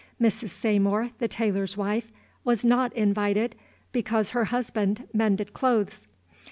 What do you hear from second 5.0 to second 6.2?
mended clothes.